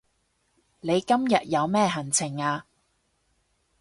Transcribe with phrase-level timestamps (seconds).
[0.79, 2.65] 你今日有咩行程啊